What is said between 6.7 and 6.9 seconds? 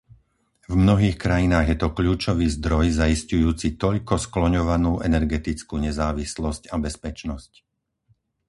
a